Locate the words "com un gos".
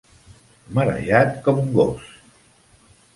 1.47-2.09